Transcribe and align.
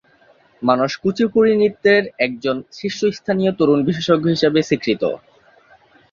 মানস 0.61 0.91
কুচিপুড়ি 1.01 1.53
নৃত্যের 1.55 2.03
একজন 2.19 2.57
শীর্ষস্থানীয় 2.77 3.51
তরুণ 3.59 3.79
বিশেষজ্ঞ 3.87 4.25
হিসাবে 4.35 4.59
স্বীকৃত। 4.63 5.03